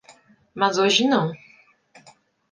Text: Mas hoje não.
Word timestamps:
Mas 0.59 0.79
hoje 0.79 1.03
não. 1.07 1.31